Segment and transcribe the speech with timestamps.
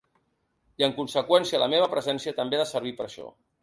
[0.81, 3.35] I en conseqüència la meva presència també ha de servir per a això.